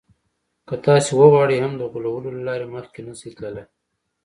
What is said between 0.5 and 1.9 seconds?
که تاسې وغواړئ هم د